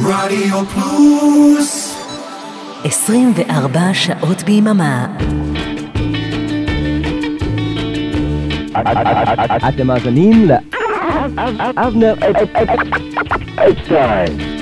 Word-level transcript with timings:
רדיו 0.00 0.64
פלוס 0.66 1.96
24 2.84 3.94
שעות 3.94 4.42
ביממה. 4.42 5.06
אתם 9.68 9.86
מאזינים 9.86 10.48
לאבנר 11.36 12.14
אפשטיין. 13.54 14.56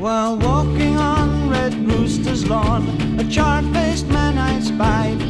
While 0.00 0.36
walking 0.38 0.96
on 0.96 1.28
Red 1.54 1.74
Rooster's 1.88 2.42
lawn, 2.52 2.82
a 3.22 3.24
charred-faced 3.34 4.08
man 4.16 4.34
I 4.50 4.54
spied. 4.70 5.20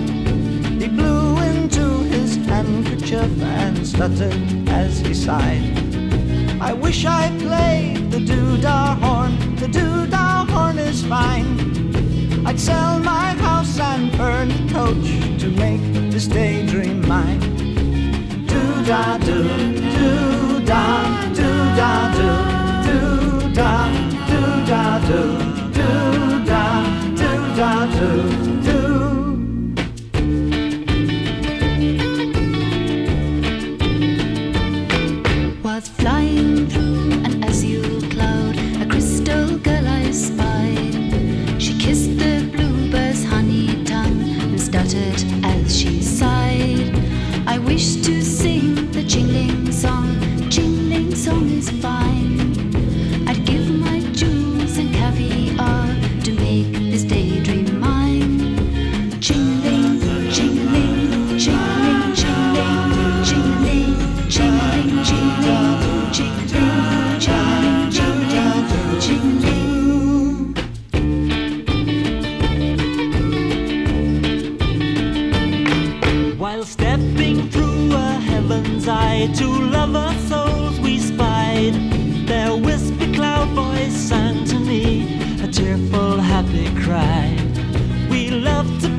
He 0.80 0.88
blew 0.98 1.26
into 1.50 1.86
his 2.12 2.30
handkerchief 2.50 3.32
and 3.60 3.74
stuttered 3.92 4.40
as 4.68 4.92
he 5.06 5.14
sighed. 5.14 5.91
I 6.63 6.71
wish 6.71 7.05
I 7.05 7.29
played 7.39 8.09
the 8.09 8.21
doo-dah 8.21 8.95
horn, 8.95 9.37
the 9.57 9.67
doo-dah 9.67 10.45
horn 10.45 10.77
is 10.77 11.03
fine. 11.03 11.59
I'd 12.45 12.57
sell 12.57 12.99
my 12.99 13.33
house 13.33 13.77
and 13.81 14.09
burn 14.17 14.47
the 14.47 14.73
coach 14.73 15.09
to 15.41 15.49
make 15.49 15.81
this 16.09 16.25
daydream 16.25 17.05
mine. 17.05 17.41
Doo-dah 18.47 19.17
doo, 19.17 19.43
doo-dah, 19.97 21.33
doo-dah 21.35 22.13
doo, 22.17 22.39
doo-dah, 22.87 23.89
doo-dah 24.29 24.99
doo, 25.09 25.31
doo-dah, 25.77 26.79
doo-dah 27.19 27.85
doo, 27.99 28.42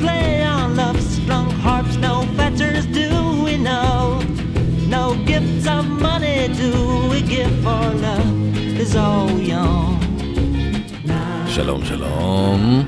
play 0.05 0.30
on 0.56 0.69
love's 0.80 1.06
strung 1.19 1.48
harps, 1.64 1.94
no 2.06 2.14
fetters 2.36 2.84
do 3.00 3.08
we 3.47 3.55
know. 3.69 3.94
No 4.96 5.05
gifts 5.30 5.66
of 5.77 5.84
money 6.08 6.38
do 6.62 6.70
we 7.12 7.19
give 7.34 7.55
for 7.64 7.84
love 8.06 8.30
is 8.83 8.92
all 9.05 9.30
young. 9.52 9.94
שלום 11.48 11.84
שלום. 11.84 12.84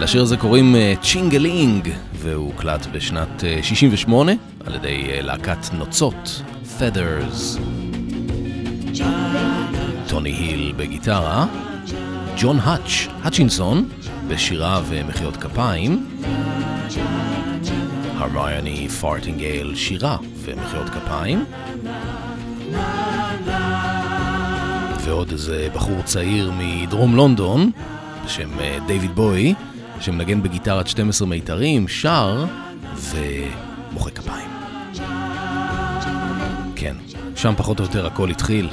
לשיר 0.00 0.22
הזה 0.22 0.36
קוראים 0.36 0.76
אה, 0.76 0.94
Ching-a-Ling, 1.02 1.88
והוא 2.14 2.46
הוקלט 2.52 2.86
בשנת 2.92 3.44
אה, 3.44 3.58
68 3.62 4.32
על 4.66 4.74
ידי 4.74 5.06
אה, 5.10 5.20
להקת 5.22 5.72
נוצות, 5.72 6.42
Feathers. 6.78 7.60
טוני 10.08 10.30
היל 10.30 10.72
בגיטרה, 10.76 11.46
ג'ון 12.38 12.58
האץ', 12.62 13.06
האצ'ינסון, 13.22 13.88
בשירה 14.28 14.80
ומחיאות 14.88 15.36
כפיים, 15.36 16.06
הרמיוני 18.16 18.88
פארטינגייל, 18.88 19.74
שירה 19.74 20.16
ומחיאות 20.42 20.88
כפיים, 20.88 21.44
ועוד 25.04 25.30
איזה 25.30 25.68
בחור 25.74 26.02
צעיר 26.02 26.52
מדרום 26.58 27.16
לונדון, 27.16 27.70
בשם 28.24 28.60
אה, 28.60 28.78
דיוויד 28.86 29.14
בוי, 29.14 29.54
שמנגן 30.00 30.42
בגיטרת 30.42 30.86
12 30.86 31.28
מיתרים, 31.28 31.88
שר 31.88 32.44
ומוחא 32.96 34.10
כפיים. 34.10 34.48
כן, 36.76 36.96
שם 37.36 37.54
פחות 37.56 37.78
או 37.78 37.84
יותר 37.84 38.06
הכל 38.06 38.30
התחיל. 38.30 38.68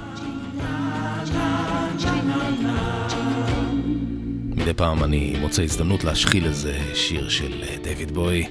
מדי 4.64 4.74
פעם 4.74 5.04
אני 5.04 5.36
מוצא 5.42 5.64
הזדמנות 5.64 6.04
להשחיל 6.04 6.46
איזה 6.46 6.80
שיר 6.94 7.30
של 7.30 7.64
אה, 7.64 7.76
דיוויד 7.84 8.12
בואי. 8.12 8.48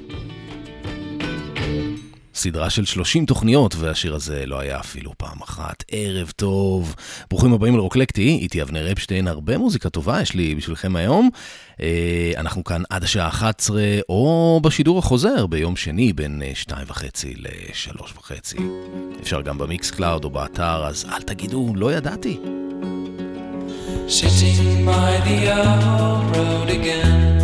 סדרה 2.34 2.70
של 2.70 2.84
30 2.84 3.26
תוכניות, 3.26 3.74
והשיר 3.78 4.14
הזה 4.14 4.46
לא 4.46 4.58
היה 4.58 4.80
אפילו 4.80 5.12
פעם 5.16 5.42
אחת. 5.42 5.84
ערב 5.90 6.30
טוב, 6.36 6.94
ברוכים 7.30 7.52
הבאים 7.52 7.76
לרוקלקטי, 7.76 8.38
איתי 8.42 8.62
אבנר 8.62 8.92
אפשטיין, 8.92 9.28
הרבה 9.28 9.58
מוזיקה 9.58 9.90
טובה 9.90 10.22
יש 10.22 10.34
לי 10.34 10.54
בשבילכם 10.54 10.96
היום. 10.96 11.30
אה, 11.80 12.32
אנחנו 12.36 12.64
כאן 12.64 12.82
עד 12.90 13.04
השעה 13.04 13.28
11, 13.28 13.82
או 14.08 14.60
בשידור 14.62 14.98
החוזר 14.98 15.46
ביום 15.46 15.76
שני 15.76 16.12
בין 16.12 16.42
2 16.54 16.84
וחצי 16.86 17.34
ל-3 17.36 18.02
וחצי. 18.18 18.56
אפשר 19.22 19.40
גם 19.40 19.58
ב 19.58 19.90
Mixcloud 19.90 20.24
או 20.24 20.30
באתר, 20.30 20.86
אז 20.86 21.06
אל 21.12 21.22
תגידו, 21.22 21.72
לא 21.76 21.92
ידעתי. 21.92 22.38
Sitting 24.12 24.84
by 24.84 25.22
the 25.24 25.48
old 25.56 26.36
road 26.36 26.68
again 26.68 27.41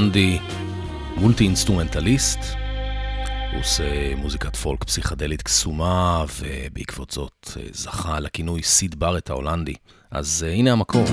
הולנדי, 0.00 0.38
מולטי 1.16 1.44
אינסטרומנטליסט. 1.44 2.38
הוא 3.52 3.60
עושה 3.60 4.14
מוזיקת 4.16 4.56
פולק 4.56 4.84
פסיכדלית 4.84 5.42
קסומה, 5.42 6.24
ובעקבות 6.40 7.10
זאת 7.10 7.48
אה, 7.56 7.62
זכה 7.72 8.20
לכינוי 8.20 8.62
סיד 8.62 8.94
בארט 8.94 9.30
ההולנדי. 9.30 9.74
אז 10.10 10.46
אה, 10.48 10.52
הנה 10.52 10.72
המקור. 10.72 11.04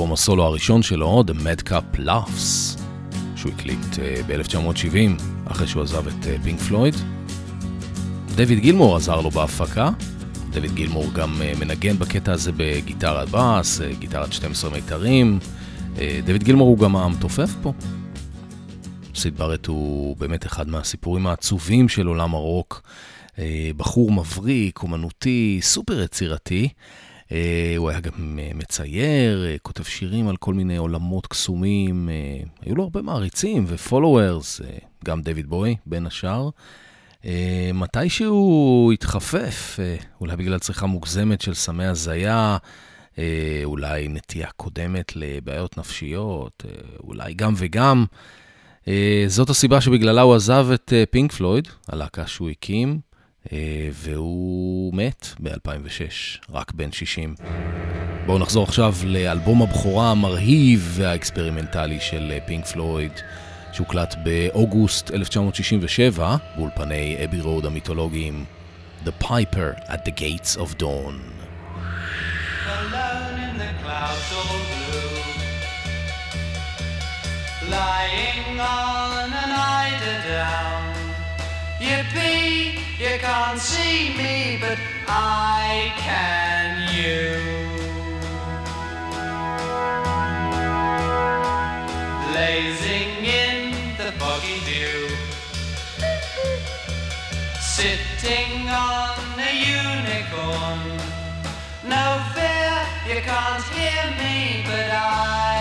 אלבום 0.00 0.12
הסולו 0.12 0.44
הראשון 0.44 0.82
שלו, 0.82 1.24
The 1.26 1.30
Madcap 1.30 1.98
Laughs, 1.98 2.78
שהוא 3.36 3.52
הקליט 3.52 3.94
אה, 3.94 3.98
ב-1970, 4.26 5.22
אחרי 5.44 5.66
שהוא 5.66 5.82
עזב 5.82 6.06
את 6.08 6.42
פינק 6.42 6.60
אה, 6.60 6.62
פלויד. 6.62 6.94
דויד 8.34 8.58
גילמור 8.58 8.96
עזר 8.96 9.20
לו 9.20 9.30
בהפקה. 9.30 9.90
דויד 10.50 10.74
גילמור 10.74 11.06
גם 11.14 11.34
אה, 11.40 11.58
מנגן 11.58 11.98
בקטע 11.98 12.32
הזה 12.32 12.52
בגיטרת 12.56 13.28
בס, 13.30 13.80
גיטרת 13.98 14.32
12 14.32 14.70
מיתרים. 14.70 15.38
דויד 16.24 16.42
גילמור 16.42 16.68
הוא 16.68 16.78
גם 16.78 16.96
המתופף 16.96 17.50
פה. 17.62 17.72
סיד 19.14 19.36
ברט 19.36 19.66
הוא 19.66 20.16
באמת 20.16 20.46
אחד 20.46 20.68
מהסיפורים 20.68 21.26
העצובים 21.26 21.88
של 21.88 22.06
עולם 22.06 22.34
הרוק. 22.34 22.82
בחור 23.76 24.12
מבריק, 24.12 24.82
אומנותי, 24.82 25.58
סופר 25.62 26.00
יצירתי. 26.00 26.68
אה, 27.32 27.74
הוא 27.76 27.90
היה 27.90 28.00
גם 28.00 28.38
אה, 28.42 28.50
מצייר, 28.54 29.46
אה, 29.46 29.56
כותב 29.62 29.84
שירים 29.84 30.28
על 30.28 30.36
כל 30.36 30.54
מיני 30.54 30.76
עולמות 30.76 31.26
קסומים. 31.26 32.08
היו 32.62 32.74
לו 32.74 32.82
הרבה 32.82 33.02
מעריצים 33.02 33.64
ופולוורס, 33.66 34.60
גם 35.04 35.22
דויד 35.22 35.46
בוי, 35.46 35.76
בין 35.86 36.06
השאר. 36.06 36.48
מתי 37.74 38.08
שהוא 38.08 38.92
התחפף, 38.92 39.78
אולי 40.20 40.36
בגלל 40.36 40.58
צריכה 40.58 40.86
מוגזמת 40.86 41.40
של 41.40 41.54
סמי 41.54 41.84
הזיה, 41.84 42.56
אולי 43.64 44.08
נטייה 44.08 44.48
קודמת 44.56 45.12
לבעיות 45.16 45.78
נפשיות, 45.78 46.64
אולי 47.04 47.34
גם 47.34 47.54
וגם. 47.56 48.04
זאת 49.26 49.50
הסיבה 49.50 49.80
שבגללה 49.80 50.20
הוא 50.20 50.34
עזב 50.34 50.66
את 50.74 50.92
פינק 51.10 51.32
פלויד, 51.32 51.68
הלהקה 51.88 52.26
שהוא 52.26 52.50
הקים. 52.50 53.00
אה, 53.52 53.88
והוא 53.92 54.94
מת 54.94 55.26
ב-2006, 55.38 56.52
רק 56.52 56.72
בן 56.72 56.92
60. 56.92 57.34
בואו 58.26 58.38
נחזור 58.38 58.64
עכשיו 58.64 58.94
לאלבום 59.04 59.62
הבכורה 59.62 60.10
המרהיב 60.10 60.92
והאקספרימנטלי 60.96 62.00
של 62.00 62.32
פינק 62.46 62.66
פלויד, 62.66 63.12
שהוקלט 63.72 64.14
באוגוסט 64.24 65.10
1967 65.10 66.36
באולפני 66.56 67.16
Abbey 67.24 67.40
Road 67.40 67.66
המיתולוגיים, 67.66 68.44
The 69.04 69.24
Piper 69.24 69.88
at 69.88 70.04
the 70.06 70.12
Gates 70.20 70.56
of 70.56 70.82
Dawn. 70.82 71.40
lying 77.70 78.58
on 78.58 79.30
an 79.42 79.52
eider 79.78 80.18
down. 80.28 80.82
Yippee! 81.78 82.89
You 83.00 83.18
can't 83.18 83.58
see 83.58 84.14
me, 84.14 84.58
but 84.60 84.76
I 85.08 85.90
can 85.96 86.92
you. 86.92 87.32
Blazing 92.28 93.24
in 93.24 93.96
the 93.96 94.12
foggy 94.20 94.60
dew, 94.68 95.08
sitting 97.58 98.68
on 98.68 99.16
a 99.48 99.52
unicorn. 99.80 101.00
No 101.82 102.22
fear, 102.34 102.74
you 103.08 103.22
can't 103.22 103.64
hear 103.72 104.04
me, 104.20 104.62
but 104.66 104.90
I 104.90 105.59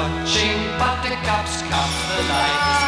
Watching 0.00 0.78
buttercups 0.78 1.60
come 1.60 1.92
the 2.16 2.79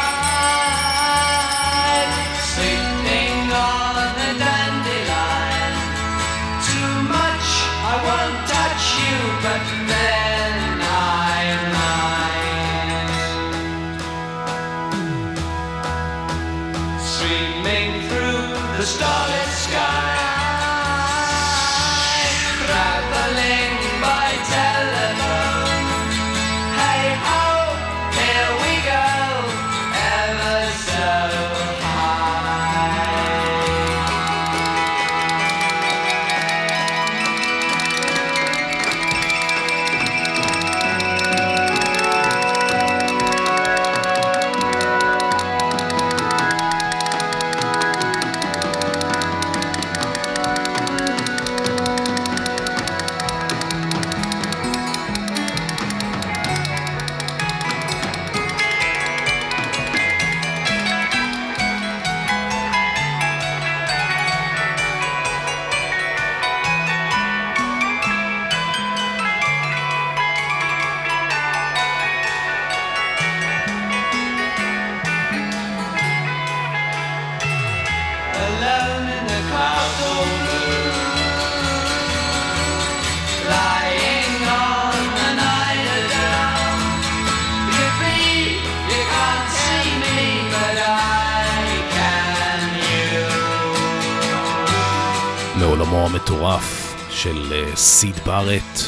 אה, 98.23 98.27
בארט, 98.27 98.79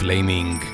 פליימינג, 0.00 0.64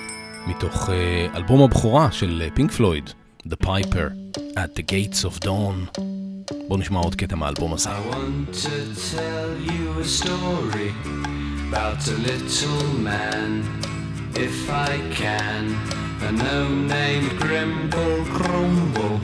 מתוך 0.47 0.91
אה, 0.91 1.27
אלבום 1.37 1.63
הבכורה 1.63 2.13
של 2.13 2.49
פינק 2.55 2.73
פלויד, 2.73 3.11
The 3.49 3.67
Piper, 3.67 4.37
At 4.37 4.79
the 4.79 4.83
Gates 4.83 5.25
of 5.25 5.45
Dawn. 5.45 6.01
בואו 6.69 6.79
נשמע 6.79 6.99
עוד 6.99 7.15
קטע 7.15 7.37
מהאלבום 7.37 7.73
הזה. 7.75 7.91
About 11.73 12.03
a 12.15 12.19
little 12.31 12.85
man, 13.09 13.51
if 14.47 14.59
I 14.91 14.93
can. 15.21 15.65
A 16.29 16.31
gnome 16.41 16.87
named 16.99 17.31
Grimble 17.43 18.21
Grumble, 18.37 19.19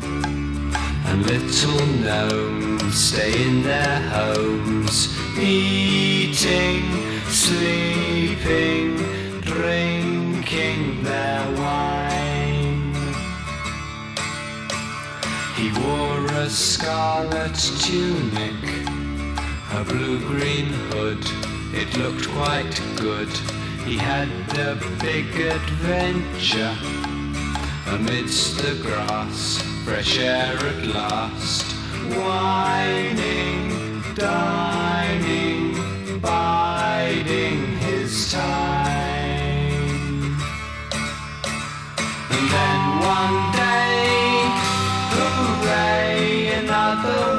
and 1.09 1.19
little 1.33 1.83
gnomes 2.03 2.95
stay 3.09 3.33
in 3.47 3.63
their 3.69 3.97
homes, 4.17 4.97
eating, 5.39 7.08
sleeping, 7.31 8.97
drinking 9.43 11.03
their 11.03 11.45
wine. 11.57 12.95
He 15.57 15.71
wore 15.81 16.25
a 16.27 16.49
scarlet 16.49 17.55
tunic, 17.81 18.55
a 19.73 19.85
blue-green 19.85 20.73
hood. 20.91 21.25
It 21.75 21.97
looked 21.99 22.29
quite 22.29 22.81
good. 22.97 23.29
He 23.85 23.97
had 23.97 24.29
a 24.59 24.77
big 25.01 25.27
adventure 25.37 26.77
amidst 27.89 28.59
the 28.59 28.75
grass, 28.83 29.61
fresh 29.85 30.19
air 30.19 30.57
at 30.57 30.87
last. 30.87 31.65
Whining, 32.17 34.03
dining, 34.15 34.88
one 43.09 43.53
day, 43.53 44.45
hooray, 45.15 46.61
another 46.61 47.38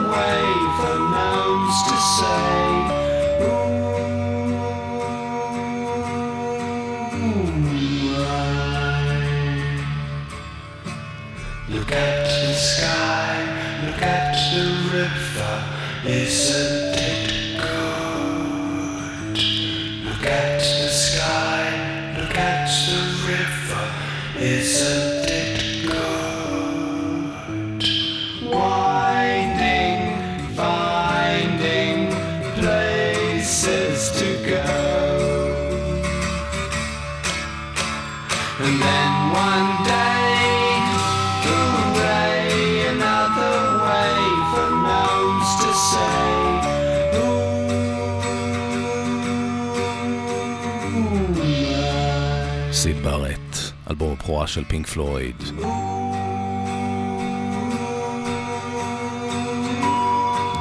אלבום 54.02 54.14
הבכורה 54.14 54.48
של 54.48 54.64
פינק 54.64 54.88
פלויד. 54.88 55.36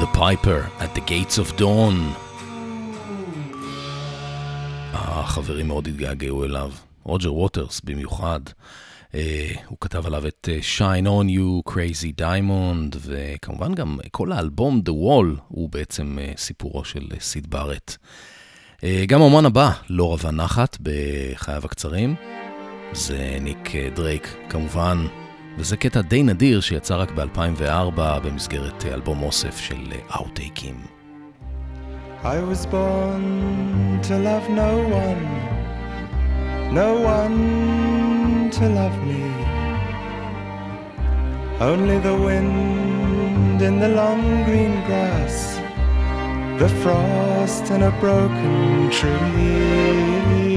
The 0.01 0.17
Piper 0.17 0.81
at 0.81 0.99
the 0.99 1.01
Gates 1.01 1.39
of 1.39 1.61
Dawn. 1.61 1.95
החברים 4.93 5.69
מאוד 5.69 5.87
התגעגעו 5.87 6.45
אליו, 6.45 6.73
רוג'ר 7.05 7.35
ווטרס 7.35 7.81
במיוחד. 7.81 8.41
אה, 9.15 9.51
הוא 9.67 9.79
כתב 9.81 10.07
עליו 10.07 10.27
את 10.27 10.49
אה, 10.53 10.59
Shine 10.79 11.07
On 11.07 11.27
You, 11.29 11.73
Crazy 11.73 12.21
Diamond, 12.21 12.97
וכמובן 13.01 13.75
גם 13.75 13.99
כל 14.11 14.33
האלבום 14.33 14.83
The 14.89 14.93
Wall 14.93 15.41
הוא 15.49 15.69
בעצם 15.71 16.19
אה, 16.21 16.33
סיפורו 16.37 16.85
של 16.85 17.07
אה, 17.13 17.21
סיד 17.21 17.51
בארט. 17.51 17.97
אה, 18.85 19.05
גם 19.07 19.21
האומן 19.21 19.47
הבא 19.47 19.71
לא 19.91 20.05
רווה 20.05 20.31
נחת 20.31 20.79
בחייו 20.83 21.65
הקצרים, 21.65 22.15
זה 22.93 23.37
ניק 23.41 23.75
אה, 23.75 23.89
דרייק 23.95 24.35
כמובן, 24.49 25.07
וזה 25.59 25.77
קטע 25.77 26.01
די 26.01 26.23
נדיר 26.23 26.61
שיצא 26.61 26.97
רק 26.97 27.11
ב-2004 27.11 28.01
במסגרת 28.25 28.85
אה, 28.87 28.95
אלבום 28.95 29.23
אוסף 29.23 29.59
של 29.59 29.93
אאוטטייקים. 30.17 30.75
I 32.25 32.41
was 32.51 32.67
born 32.67 33.25
to 34.09 34.15
love 34.29 34.47
no 34.65 34.73
one, 35.05 35.25
no 36.81 36.89
one 37.15 38.51
to 38.57 38.65
love 38.79 38.99
me. 39.11 39.25
Only 41.61 41.99
the 42.09 42.17
wind 42.27 43.63
in 43.69 43.75
the 43.79 43.91
long 44.01 44.23
green 44.47 44.75
grass, 44.89 45.37
the 46.61 46.69
frost 46.83 47.65
in 47.75 47.83
a 47.91 47.93
broken 48.01 48.91
tree. 48.91 50.48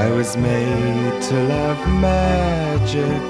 I 0.00 0.10
was 0.10 0.34
made 0.34 1.22
to 1.28 1.34
love 1.54 1.80
magic, 2.00 3.22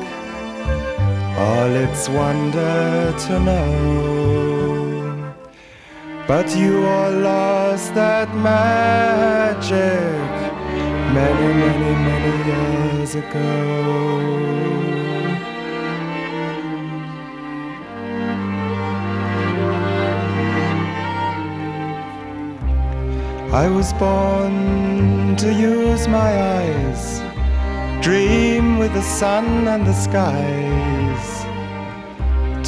all 1.36 1.72
its 1.84 2.08
wonder 2.08 3.12
to 3.24 3.40
know. 3.40 5.34
But 6.28 6.46
you 6.56 6.86
all 6.86 7.10
lost 7.10 7.92
that 7.94 8.28
magic 8.36 9.80
many, 11.18 11.48
many, 11.62 11.92
many 12.08 12.34
years 12.50 13.16
ago. 13.16 14.89
I 23.52 23.68
was 23.68 23.92
born 23.94 25.34
to 25.34 25.52
use 25.52 26.06
my 26.06 26.30
eyes, 26.56 27.20
dream 28.00 28.78
with 28.78 28.92
the 28.94 29.02
sun 29.02 29.66
and 29.66 29.84
the 29.84 29.92
skies, 29.92 31.44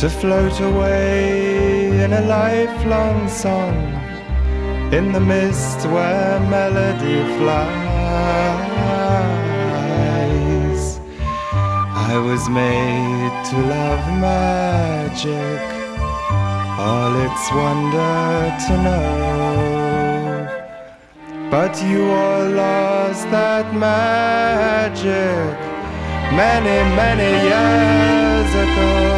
to 0.00 0.10
float 0.10 0.58
away 0.60 2.02
in 2.02 2.12
a 2.12 2.22
lifelong 2.22 3.28
song, 3.28 3.76
in 4.92 5.12
the 5.12 5.20
mist 5.20 5.86
where 5.86 6.40
melody 6.50 7.22
flies. 7.38 7.82
I 12.10 12.18
was 12.18 12.48
made 12.48 13.44
to 13.50 13.56
love 13.76 14.04
magic, 14.18 15.62
all 16.76 17.14
its 17.26 17.52
wonder 17.52 18.56
to 18.66 18.72
know. 18.82 19.71
But 21.52 21.82
you 21.84 22.10
all 22.10 22.48
lost 22.48 23.30
that 23.30 23.74
magic 23.74 25.04
many, 26.32 26.76
many 26.96 27.30
years 27.50 28.50
ago. 28.64 29.12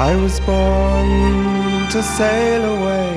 I 0.00 0.16
was 0.16 0.40
born 0.40 1.90
to 1.90 2.02
sail 2.02 2.64
away 2.76 3.12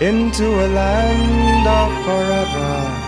into 0.00 0.46
a 0.46 0.68
land 0.68 1.66
of 1.66 1.90
forever 2.04 3.07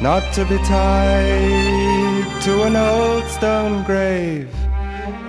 not 0.00 0.32
to 0.32 0.46
be 0.46 0.56
tied 0.58 2.40
to 2.40 2.62
an 2.62 2.74
old 2.74 3.24
stone 3.26 3.84
grave 3.84 4.48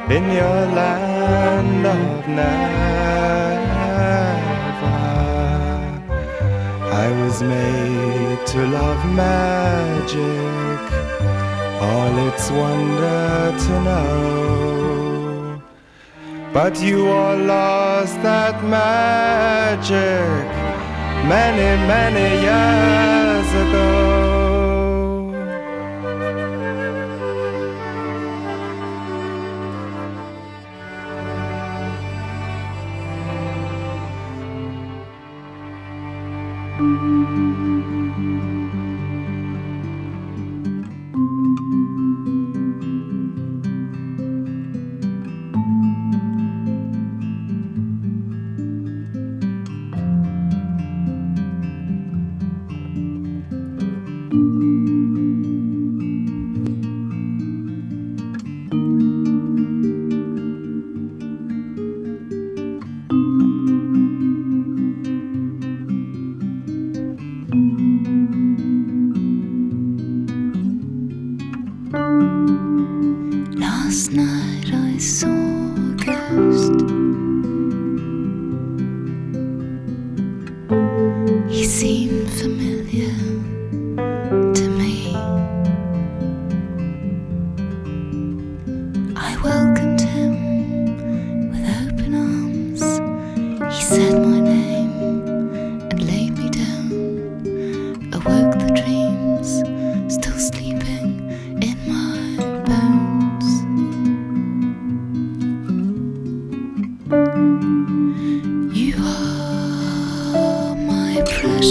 in 0.10 0.24
your 0.32 0.66
land 0.80 1.86
of 1.86 2.28
never. 2.28 2.72
I 7.04 7.12
was 7.22 7.42
made 7.44 8.48
to 8.48 8.66
love 8.68 9.06
magic, 9.14 10.84
all 11.82 12.28
its 12.30 12.50
wonder 12.50 13.54
to 13.66 13.74
know. 13.88 15.62
But 16.54 16.82
you 16.82 17.10
all 17.10 17.38
lost 17.38 18.16
that 18.24 18.64
magic 18.64 20.48
many, 21.28 21.70
many 21.88 22.28
years 22.48 23.50
ago. 23.68 24.11
Música 37.02 37.71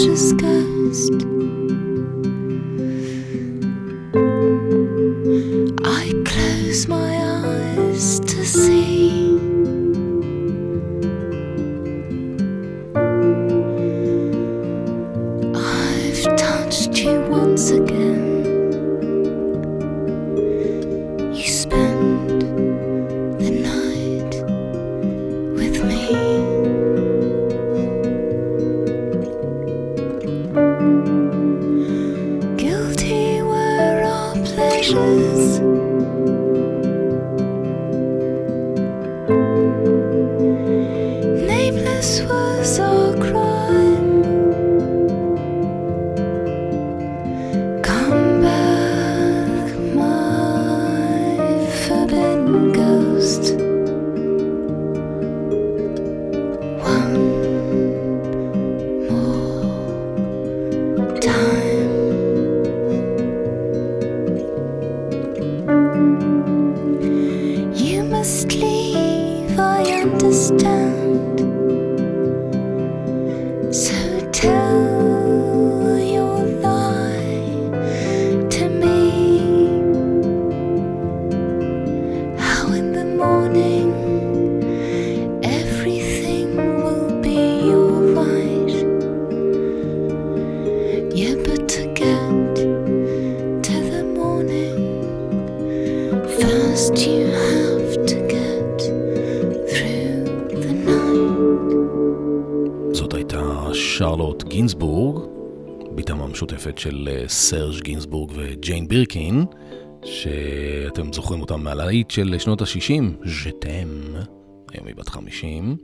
precious 0.01 0.33
ghost. 0.33 1.40
המשותפת 106.61 106.77
של 106.77 107.09
אה, 107.11 107.27
סרג' 107.27 107.83
גינסבורג 107.83 108.31
וג'יין 108.35 108.87
בירקין, 108.87 109.45
שאתם 110.05 111.13
זוכרים 111.13 111.41
אותם 111.41 111.63
מהלהיט 111.63 112.11
של 112.11 112.35
שנות 112.39 112.61
ה-60, 112.61 113.27
Je 113.29 113.42
t'aime, 113.42 113.87
היום 114.73 114.87
היא 114.87 114.95
בת 114.95 115.09
50, 115.09 115.75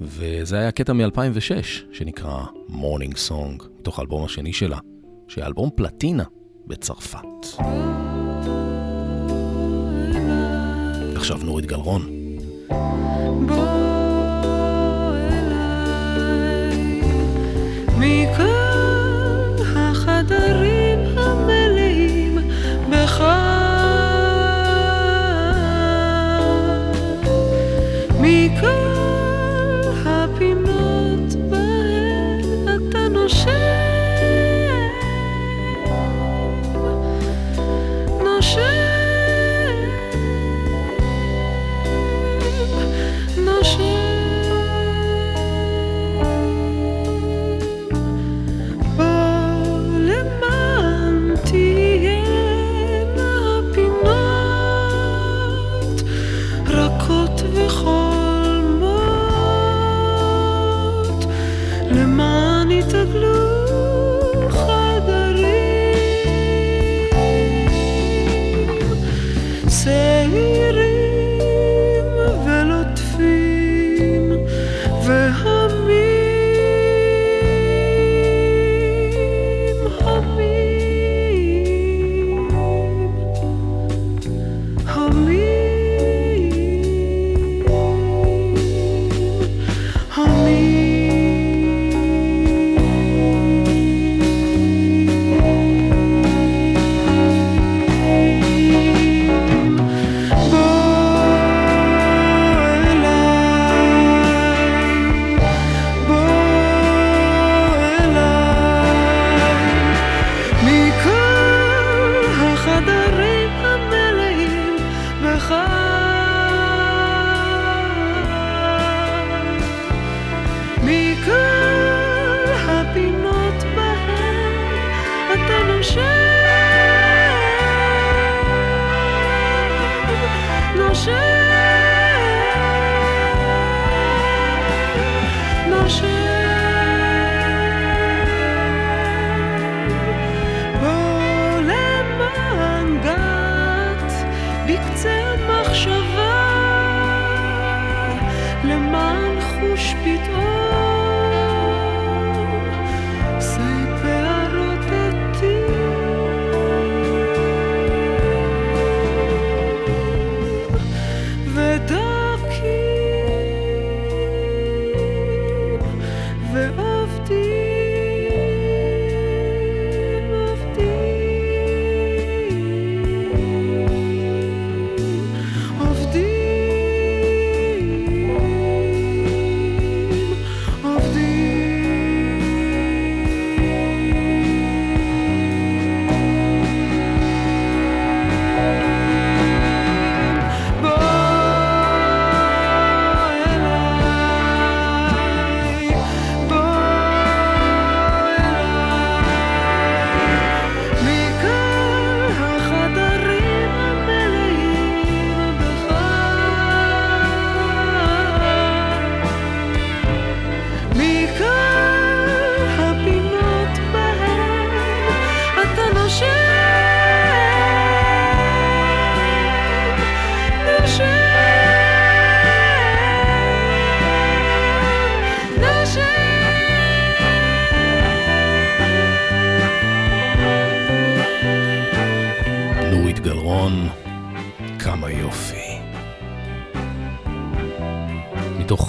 וזה 0.00 0.58
היה 0.58 0.70
קטע 0.70 0.92
מ-2006, 0.92 1.64
שנקרא 1.92 2.44
Morning 2.68 3.16
Song, 3.16 3.62
מתוך 3.78 3.98
האלבום 3.98 4.24
השני 4.24 4.52
שלה, 4.52 4.78
שהיה 5.28 5.46
אלבום 5.46 5.70
פלטינה 5.74 6.24
בצרפת. 6.66 7.46
עכשיו 11.16 11.38
נורית 11.44 11.66
גלרון. 11.66 12.02
בוא 13.46 13.88
מכל 17.98 18.57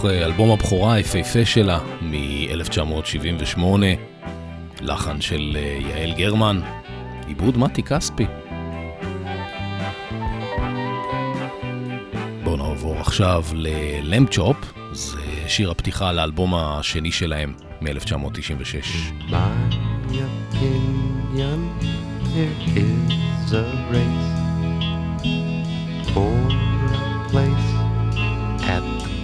אלבום 0.05 0.51
הבכורה 0.51 0.93
היפהפה 0.93 1.45
שלה 1.45 1.79
מ-1978, 2.01 3.61
לחן 4.81 5.21
של 5.21 5.57
אה, 5.59 5.79
יעל 5.89 6.13
גרמן, 6.13 6.59
עיבוד 7.27 7.57
מתי 7.57 7.83
כספי. 7.83 8.25
בואו 12.43 12.57
נעבור 12.57 12.99
עכשיו 12.99 13.43
ללמפצ'ופ, 13.53 14.57
זה 14.91 15.19
שיר 15.47 15.71
הפתיחה 15.71 16.11
לאלבום 16.11 16.55
השני 16.55 17.11
שלהם 17.11 17.53
מ-1996. 17.81 19.33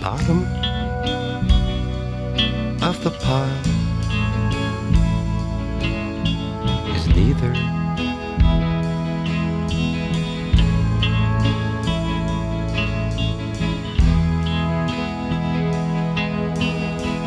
bottom 0.05 0.64
the 3.03 3.11
pile 3.11 3.61
is 6.95 7.07
neither. 7.07 7.53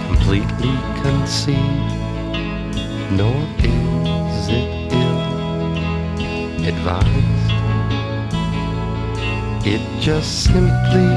Completely 0.07 0.74
conceived, 1.02 1.92
nor 3.12 3.38
is 3.59 4.48
it 4.48 4.92
ill 4.92 5.20
advised. 6.66 7.48
It 9.66 9.83
just 10.00 10.44
simply 10.44 11.09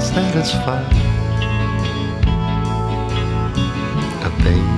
satisfies. 0.00 1.03
basic 4.44 4.74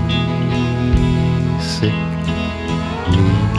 need. 3.12 3.50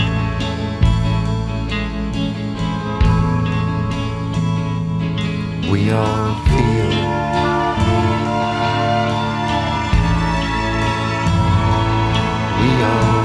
We 5.72 5.80
all 5.92 6.36
feel 6.48 6.92
we 12.62 12.70
all 12.84 13.17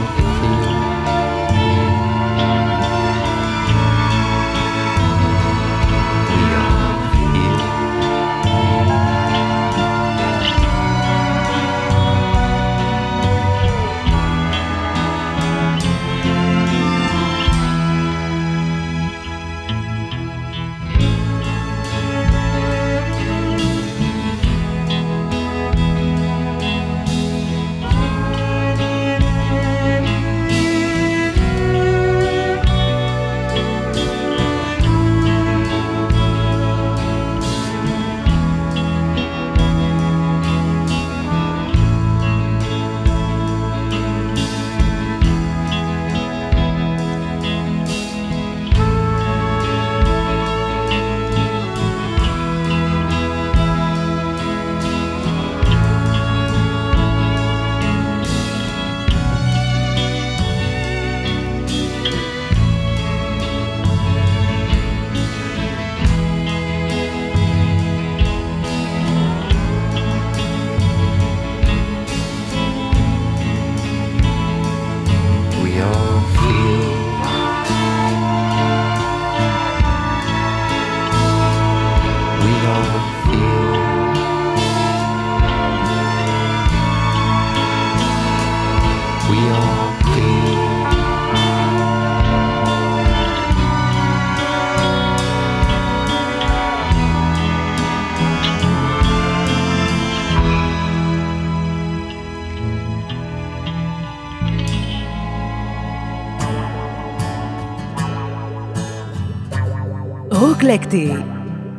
אקלקטי 110.75 111.13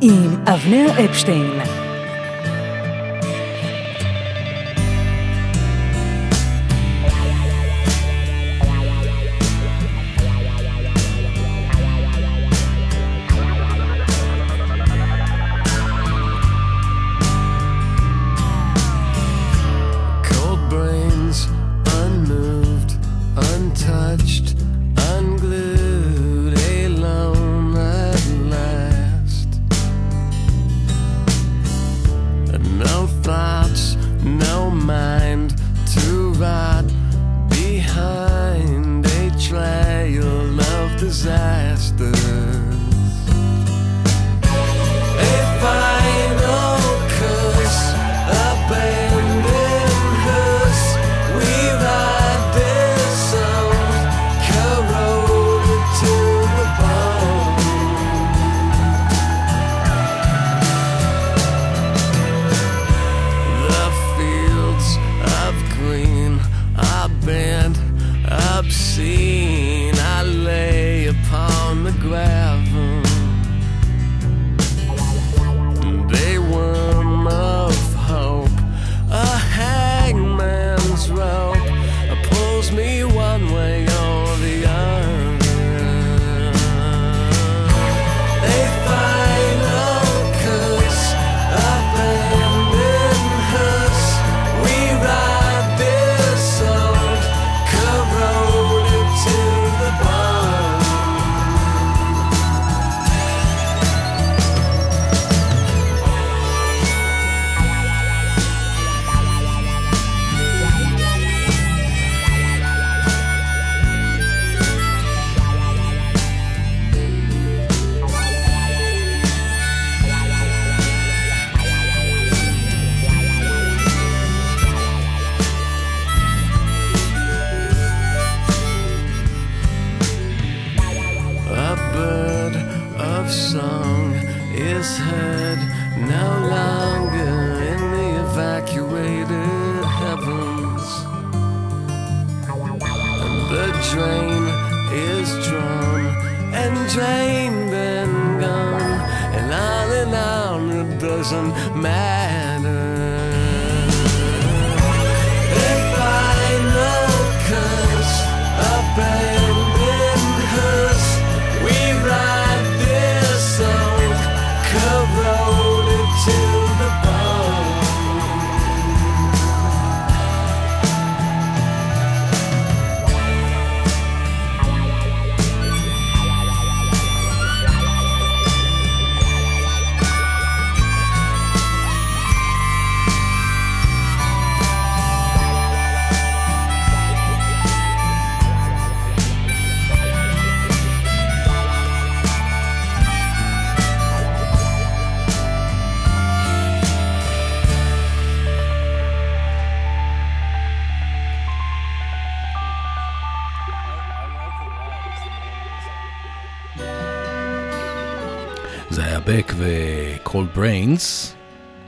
עם 0.00 0.36
אבנר 0.46 1.04
אפשטיין. 1.04 1.73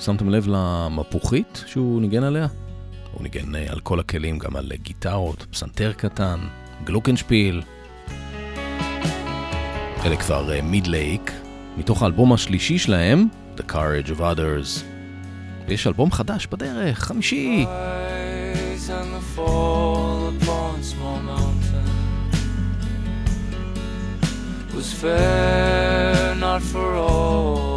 שמתם 0.07 0.29
לב 0.29 0.49
למפוחית 0.49 1.65
שהוא 1.67 2.01
ניגן 2.01 2.23
עליה? 2.23 2.47
הוא 3.13 3.23
ניגן 3.23 3.55
אה, 3.55 3.67
על 3.69 3.81
כל 3.81 4.01
הכלים, 4.01 4.39
גם 4.39 4.57
על 4.57 4.73
אה, 4.73 4.77
גיטרות, 4.77 5.47
פסנתר 5.51 5.93
קטן, 5.93 6.41
גלוקנשפיל. 6.85 7.63
אלה 10.05 10.17
כבר 10.17 10.53
אה, 10.53 10.63
מידלייק, 10.63 11.33
מתוך 11.77 12.03
האלבום 12.03 12.33
השלישי 12.33 12.79
שלהם, 12.79 13.29
The 13.57 13.73
Courage 13.73 14.11
of 14.11 14.21
Others. 14.21 14.85
ויש 15.69 15.87
אלבום 15.87 16.13
חדש 16.13 16.47
בדרך, 16.47 16.99
חמישי. 16.99 17.67
Was 24.79 24.93
fair 25.03 26.35
not 26.45 26.63
for 26.73 26.89
all 27.07 27.76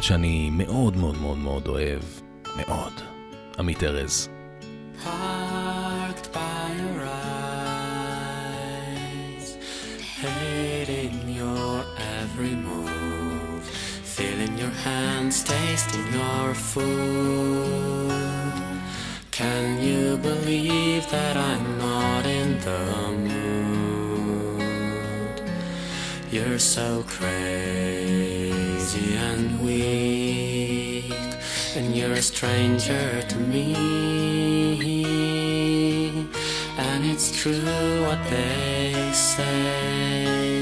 אומן 0.00 0.08
שאני 0.08 0.50
מאוד 0.50 0.96
מאוד 0.96 1.18
מאוד 1.20 1.38
מאוד 1.38 1.68
אוהב, 1.68 2.02
מאוד, 2.56 2.92
עמית 3.58 3.82
ארז. 3.82 4.28
hands 14.84 15.38
tasting 15.52 16.08
your 16.20 16.48
food. 16.70 18.10
Can 19.40 19.66
you 19.88 20.04
believe 20.28 21.04
that 21.16 21.34
I'm 21.50 21.66
not 21.86 22.22
in 22.40 22.48
the 22.66 22.84
mood? 23.28 24.60
You're 26.34 26.62
so 26.76 26.88
crazy. 27.14 27.79
stranger 32.34 33.22
to 33.28 33.36
me. 33.38 33.74
And 36.78 37.04
it's 37.04 37.28
true 37.42 38.04
what 38.06 38.22
they 38.30 39.10
say. 39.12 40.59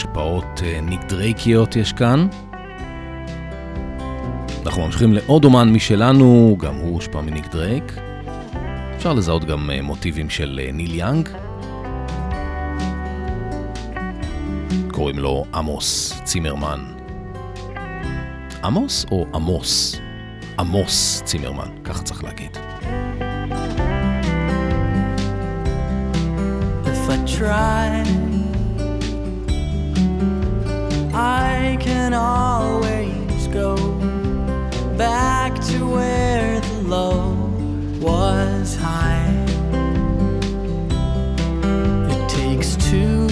השפעות 0.00 0.62
אה, 0.62 0.80
ניק 0.80 1.00
יש 1.76 1.92
כאן. 1.92 2.26
אנחנו 4.66 4.86
ממשיכים 4.86 5.12
לעוד 5.12 5.44
אומן 5.44 5.72
משלנו, 5.72 6.56
גם 6.58 6.74
הוא 6.74 6.94
הושפע 6.94 7.20
מניק 7.20 7.46
דרייק. 7.48 7.84
אפשר 8.96 9.12
לזהות 9.12 9.44
גם 9.44 9.70
אה, 9.70 9.82
מוטיבים 9.82 10.30
של 10.30 10.60
אה, 10.62 10.72
ניל 10.72 10.94
יאנג. 10.94 11.28
קוראים 14.92 15.18
לו 15.18 15.44
עמוס 15.54 16.20
צימרמן. 16.24 16.84
עמוס 18.64 19.06
או 19.10 19.26
עמוס? 19.34 20.00
עמוס 20.58 21.22
צימרמן, 21.24 21.68
ככה 21.84 22.02
צריך 22.02 22.24
להגיד. 22.24 22.58
If 26.84 27.10
I 27.10 27.38
try, 27.38 28.39
can 32.10 32.18
always 32.18 33.46
go 33.48 33.76
back 34.96 35.54
to 35.62 35.86
where 35.86 36.60
the 36.60 36.82
low 36.82 37.36
was 38.00 38.74
high. 38.74 39.30
It 42.10 42.28
takes 42.28 42.74
two 42.90 43.28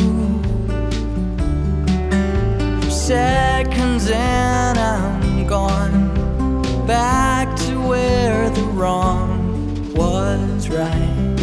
seconds 2.88 4.08
and 4.12 4.78
I'm 4.78 5.44
gone 5.48 6.86
back 6.86 7.56
to 7.66 7.80
where 7.80 8.48
the 8.50 8.62
wrong 8.78 9.92
was 9.92 10.68
right. 10.68 11.36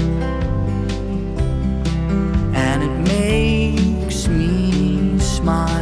And 2.55 2.81
it 2.81 2.95
makes 3.13 4.29
me 4.29 5.19
smile, 5.19 5.74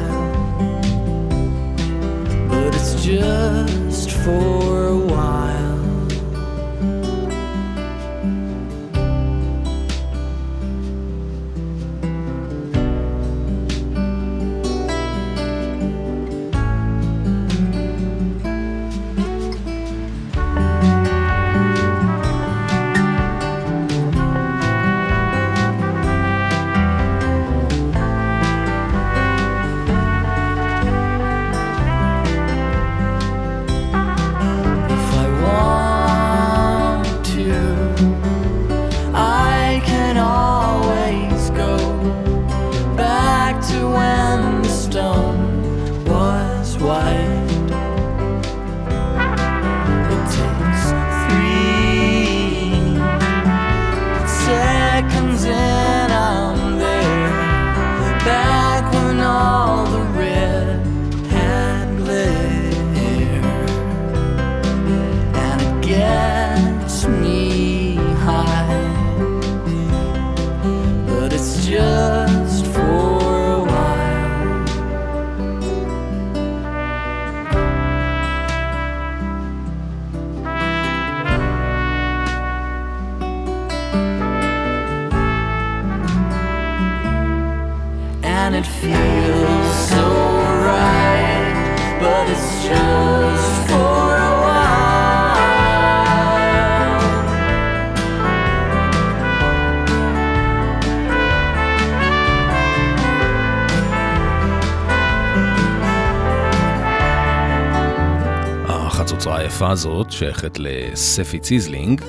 החצוצרה 109.14 109.38
היפה 109.38 109.70
הזאת 109.72 110.12
שייכת 110.12 110.60
לספי 110.60 111.40
ציזלינג, 111.40 112.02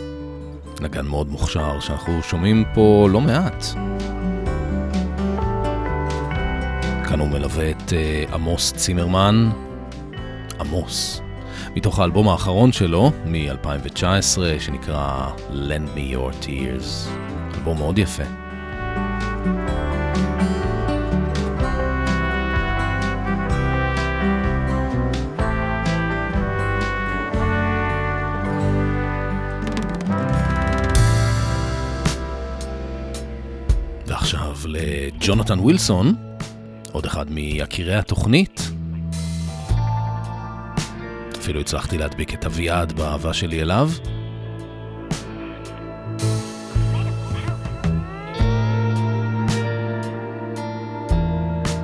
נגן 0.80 1.06
מאוד 1.06 1.28
מוכשר 1.28 1.80
שאנחנו 1.80 2.22
שומעים 2.22 2.64
פה 2.74 3.08
לא 3.10 3.20
מעט. 3.20 3.64
כאן 7.08 7.20
הוא 7.20 7.28
מלווה 7.28 7.70
את 7.70 7.92
אה, 7.92 8.24
עמוס 8.32 8.72
צימרמן, 8.72 9.50
עמוס, 10.60 11.20
מתוך 11.76 11.98
האלבום 11.98 12.28
האחרון 12.28 12.72
שלו 12.72 13.12
מ-2019 13.24 14.38
שנקרא 14.58 15.28
Lend 15.50 15.96
Me 15.96 16.14
Your 16.14 16.44
Tears, 16.44 17.08
אלבום 17.54 17.78
מאוד 17.78 17.98
יפה. 17.98 18.43
לג'ונתן 35.24 35.58
ווילסון, 35.58 36.14
עוד 36.92 37.04
אחד 37.06 37.30
מיקירי 37.30 37.94
התוכנית. 37.94 38.60
אפילו 41.38 41.60
הצלחתי 41.60 41.98
להדביק 41.98 42.34
את 42.34 42.44
אביעד 42.44 42.92
באהבה 42.92 43.32
שלי 43.34 43.62
אליו. 43.62 43.90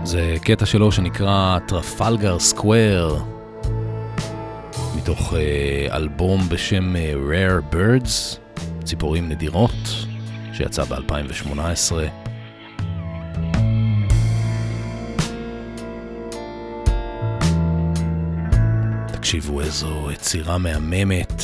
זה 0.04 0.36
קטע 0.42 0.66
שלו 0.66 0.92
שנקרא 0.92 1.58
טרפלגר 1.68 2.38
סקוואר, 2.38 3.16
מתוך 4.96 5.34
אה, 5.34 5.96
אלבום 5.96 6.48
בשם 6.48 6.96
אה, 6.96 7.14
Rare 7.14 7.74
Birds, 7.74 8.38
ציפורים 8.84 9.28
נדירות, 9.28 9.88
שיצא 10.52 10.84
ב-2018. 10.84 12.29
תקשיבו 19.30 19.60
איזו 19.60 20.10
יצירה 20.12 20.58
מהממת, 20.58 21.42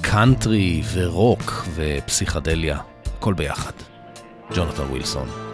קאנטרי 0.00 0.82
ורוק 0.92 1.64
ופסיכדליה, 1.74 2.78
הכל 3.18 3.34
ביחד. 3.34 3.72
ג'ונתן 4.54 4.82
ווילסון. 4.82 5.51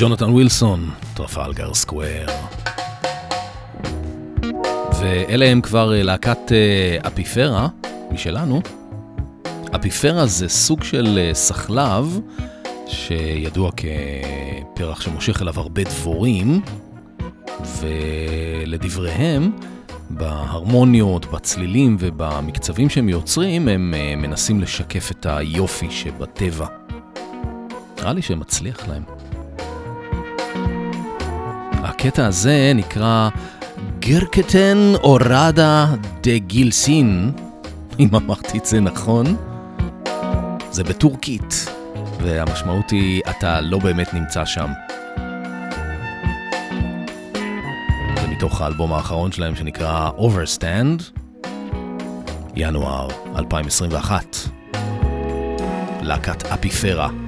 ג'ונתן 0.00 0.30
ווילסון, 0.30 0.90
טרפלגר 1.14 1.74
סקוויר. 1.74 2.28
ואלה 5.00 5.44
הם 5.44 5.60
כבר 5.60 5.94
אה, 5.94 6.02
להקת 6.02 6.52
אה, 6.52 6.98
אפיפרה 7.06 7.68
משלנו. 8.10 8.62
אפיפרה 9.76 10.26
זה 10.26 10.48
סוג 10.48 10.84
של 10.84 11.18
אה, 11.18 11.34
סחלב 11.34 12.20
שידוע 12.86 13.70
כפרח 14.74 15.00
שמושך 15.00 15.42
אליו 15.42 15.60
הרבה 15.60 15.84
דבורים, 15.84 16.60
ולדבריהם, 17.78 19.52
בהרמוניות, 20.10 21.26
בצלילים 21.26 21.96
ובמקצבים 22.00 22.90
שהם 22.90 23.08
יוצרים, 23.08 23.68
הם 23.68 23.94
מנסים 24.16 24.60
לשקף 24.60 25.10
את 25.10 25.26
היופי 25.26 25.90
שבטבע. 25.90 26.66
נראה 27.98 28.12
לי 28.12 28.22
שמצליח 28.22 28.88
להם. 28.88 29.17
הקטע 31.98 32.26
הזה 32.26 32.72
נקרא 32.74 33.28
גרקטן 33.98 34.92
אורדה 35.02 35.86
דה 36.22 36.38
גילסין, 36.38 37.32
אם 37.98 38.08
אמרתי 38.14 38.58
את 38.58 38.64
זה 38.64 38.80
נכון. 38.80 39.36
זה 40.70 40.84
בטורקית, 40.84 41.66
והמשמעות 42.20 42.90
היא 42.90 43.22
אתה 43.30 43.60
לא 43.60 43.78
באמת 43.78 44.14
נמצא 44.14 44.44
שם. 44.44 44.70
זה 48.20 48.26
מתוך 48.28 48.60
האלבום 48.60 48.92
האחרון 48.92 49.32
שלהם 49.32 49.56
שנקרא 49.56 50.10
Overstand, 50.18 51.02
ינואר 52.56 53.08
2021. 53.36 54.36
להקת 56.02 56.46
אפיפרה. 56.46 57.27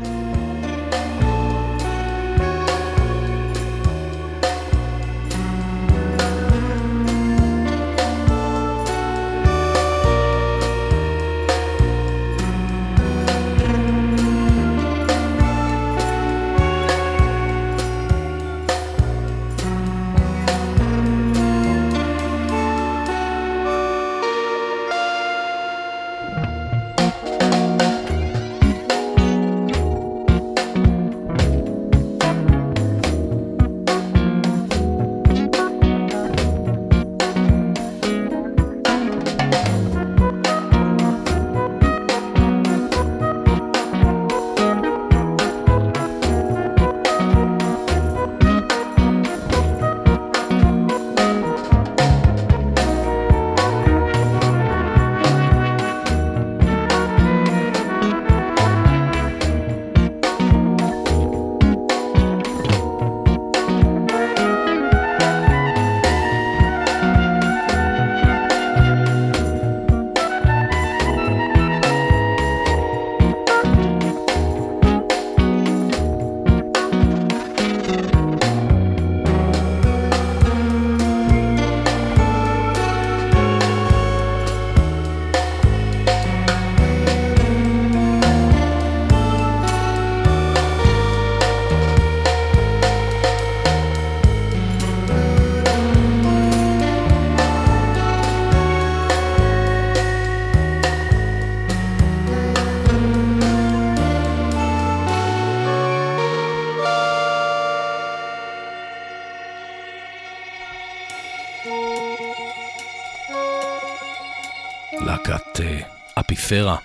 פרה. 116.50 116.76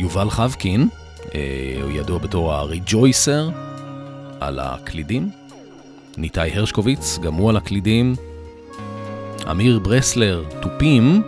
יובל 0.00 0.30
חבקין, 0.30 0.88
אה, 1.34 1.78
הוא 1.82 1.90
ידוע 1.90 2.18
בתור 2.18 2.52
הריג'ויסר, 2.54 3.50
על 4.40 4.58
הקלידים. 4.58 5.30
ניתאי 6.16 6.50
הרשקוביץ, 6.54 7.18
גם 7.18 7.34
הוא 7.34 7.50
על 7.50 7.56
הקלידים. 7.56 8.14
אמיר 9.50 9.78
ברסלר, 9.78 10.44
תופים, 10.62 11.22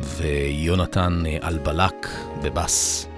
ויונתן 0.00 1.22
אה, 1.26 1.48
אלבלק 1.48 2.08
בבאס. 2.42 3.11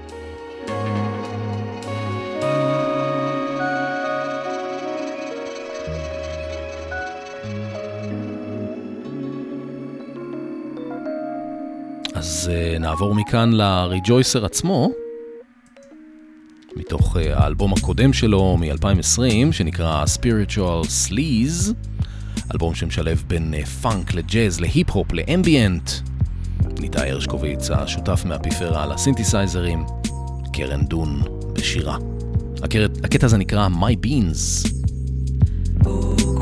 Uh, 12.47 12.79
נעבור 12.81 13.15
מכאן 13.15 13.53
לריג'ויסר 13.53 14.45
עצמו, 14.45 14.91
מתוך 16.77 17.17
uh, 17.17 17.21
האלבום 17.33 17.73
הקודם 17.73 18.13
שלו 18.13 18.57
מ-2020, 18.57 19.53
שנקרא 19.53 20.05
Spiritual 20.05 20.87
Sleaze, 20.87 21.73
אלבום 22.53 22.75
שמשלב 22.75 23.25
בין 23.27 23.55
uh, 23.55 23.67
פאנק 23.67 24.15
לג'אז, 24.15 24.61
להיפ-הופ, 24.61 25.13
לאמביאנט. 25.13 25.91
ניתאי 26.81 27.11
הרשקוביץ, 27.11 27.71
השותף 27.71 28.23
מהפיפרה 28.25 28.83
על 28.83 28.93
הסינתסייזרים, 28.93 29.85
קרן 30.53 30.85
דון 30.85 31.23
בשירה. 31.53 31.97
הקטע 33.05 33.27
הזה 33.27 33.37
נקרא 33.37 33.69
My 33.69 34.07
Beans. 34.07 34.69
Who 35.85 36.35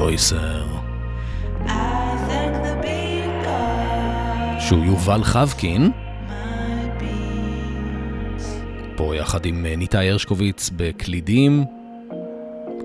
ג'ויסר. 0.00 0.66
שהוא 4.60 4.84
יובל 4.84 5.24
חבקין. 5.24 5.90
פה 8.96 9.16
יחד 9.16 9.46
עם 9.46 9.66
אה, 9.66 9.76
ניתאי 9.76 10.10
הרשקוביץ 10.10 10.70
בקלידים, 10.76 11.64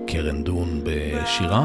קרן 0.06 0.44
דון 0.44 0.80
בשירה. 0.84 1.64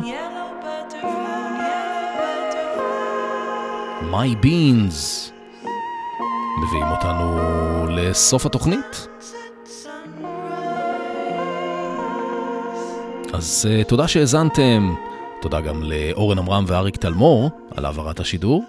My 4.12 4.46
Beans 4.46 5.32
מביאים 6.62 6.88
אותנו 6.92 7.40
לסוף 7.90 8.46
התוכנית. 8.46 9.08
אז 13.34 13.70
אה, 13.70 13.88
תודה 13.88 14.08
שהאזנתם. 14.08 14.94
תודה 15.42 15.62
גם 15.62 15.84
לאורן 15.84 16.40
עמרם 16.40 16.64
ואריק 16.68 16.98
תלמור 16.98 17.50
על 17.76 17.86
העברת 17.86 18.20
השידור. 18.20 18.64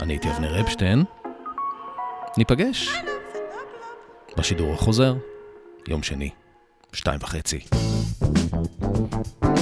אני 0.00 0.12
הייתי 0.12 0.30
אבנר 0.30 0.60
אפשטיין. 0.60 1.04
ניפגש 2.38 2.90
בשידור 4.38 4.74
החוזר, 4.74 5.14
יום 5.88 6.02
שני, 6.02 6.30
שתיים 6.92 7.18
וחצי. 7.22 7.58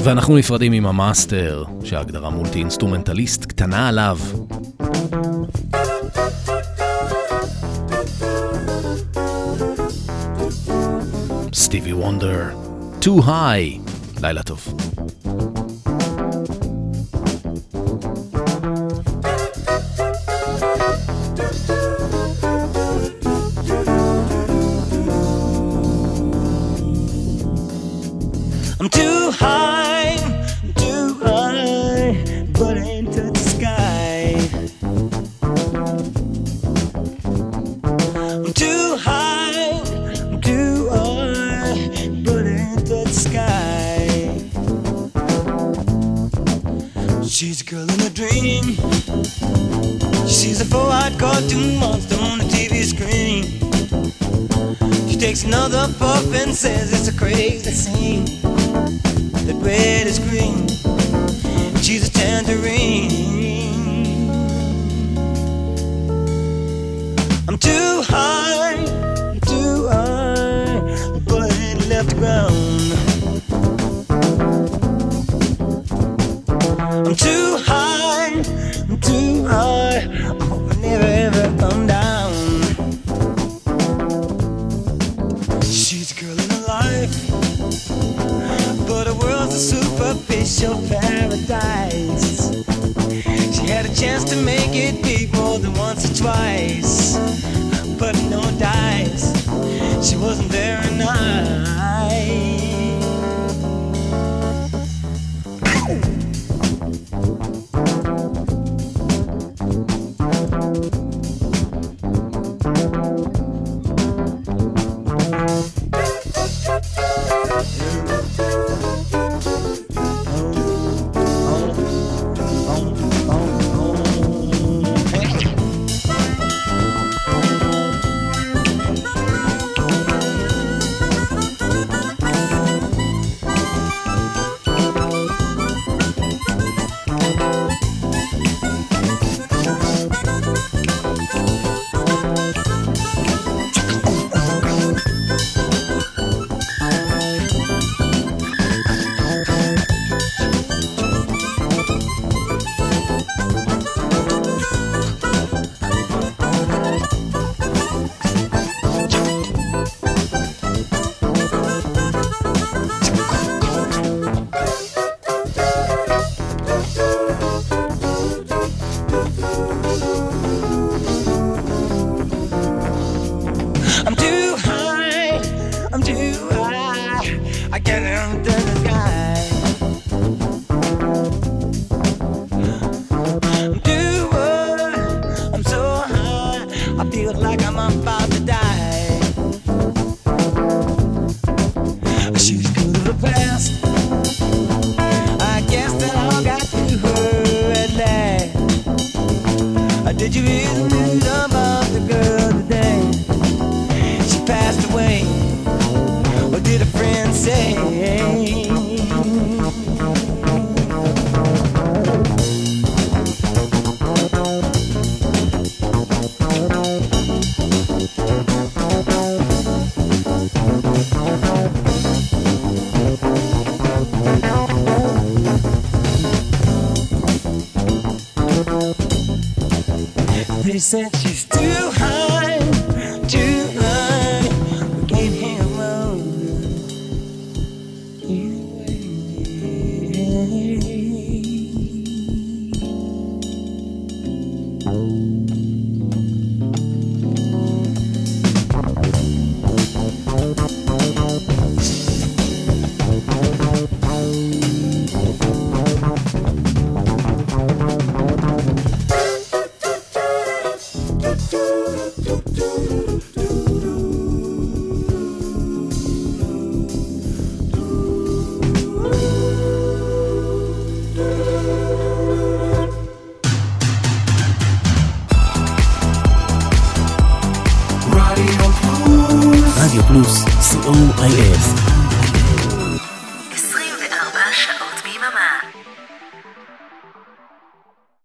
ואנחנו 0.04 0.36
נפרדים 0.36 0.72
עם 0.72 0.86
המאסטר, 0.86 1.64
שההגדרה 1.84 2.30
מולטי 2.30 2.58
אינסטרומנטליסט 2.58 3.44
קטנה 3.44 3.88
עליו. 3.88 4.18
סטיבי 11.52 11.92
וונדר, 11.92 12.48
too 13.00 13.22
high, 13.22 13.90
לילה 14.22 14.42
טוב. 14.42 14.83